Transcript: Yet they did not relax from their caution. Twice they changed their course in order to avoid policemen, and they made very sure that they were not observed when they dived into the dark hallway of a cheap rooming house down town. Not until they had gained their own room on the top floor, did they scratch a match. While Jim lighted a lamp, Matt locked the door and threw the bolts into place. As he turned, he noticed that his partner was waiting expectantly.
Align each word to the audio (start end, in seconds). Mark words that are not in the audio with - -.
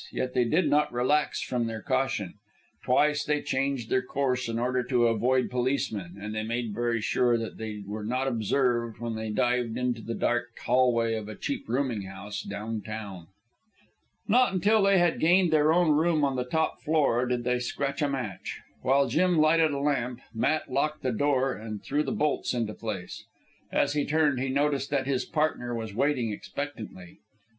Yet 0.11 0.33
they 0.33 0.45
did 0.45 0.67
not 0.67 0.91
relax 0.91 1.43
from 1.43 1.67
their 1.67 1.83
caution. 1.83 2.33
Twice 2.83 3.23
they 3.23 3.39
changed 3.43 3.91
their 3.91 4.01
course 4.01 4.49
in 4.49 4.57
order 4.57 4.81
to 4.85 5.05
avoid 5.05 5.51
policemen, 5.51 6.17
and 6.19 6.33
they 6.33 6.41
made 6.41 6.73
very 6.73 6.99
sure 7.01 7.37
that 7.37 7.59
they 7.59 7.83
were 7.85 8.03
not 8.03 8.27
observed 8.27 8.97
when 8.99 9.13
they 9.13 9.29
dived 9.29 9.77
into 9.77 10.01
the 10.01 10.15
dark 10.15 10.57
hallway 10.57 11.13
of 11.13 11.29
a 11.29 11.35
cheap 11.35 11.69
rooming 11.69 12.01
house 12.01 12.41
down 12.41 12.81
town. 12.81 13.27
Not 14.27 14.51
until 14.53 14.81
they 14.81 14.97
had 14.97 15.19
gained 15.19 15.53
their 15.53 15.71
own 15.71 15.91
room 15.91 16.25
on 16.25 16.35
the 16.35 16.45
top 16.45 16.81
floor, 16.81 17.27
did 17.27 17.43
they 17.43 17.59
scratch 17.59 18.01
a 18.01 18.09
match. 18.09 18.57
While 18.81 19.07
Jim 19.07 19.37
lighted 19.37 19.69
a 19.69 19.77
lamp, 19.79 20.19
Matt 20.33 20.71
locked 20.71 21.03
the 21.03 21.11
door 21.11 21.53
and 21.53 21.83
threw 21.83 22.01
the 22.01 22.11
bolts 22.11 22.55
into 22.55 22.73
place. 22.73 23.23
As 23.71 23.93
he 23.93 24.03
turned, 24.03 24.39
he 24.39 24.49
noticed 24.49 24.89
that 24.89 25.05
his 25.05 25.25
partner 25.25 25.75
was 25.75 25.93
waiting 25.93 26.31
expectantly. 26.31 27.19